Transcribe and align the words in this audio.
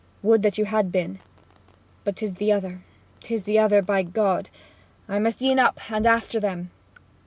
Would 0.23 0.41
that 0.41 0.57
you 0.57 0.65
had 0.65 0.91
been! 0.91 1.19
But 2.05 2.15
'tis 2.15 2.31
t'other, 2.31 2.81
'tis 3.21 3.43
t'other, 3.43 3.83
by 3.83 4.01
G! 4.01 4.49
I 5.07 5.19
must 5.19 5.43
e'en 5.43 5.59
up, 5.59 5.91
and 5.91 6.07
after 6.07 6.43
'em!' 6.43 6.71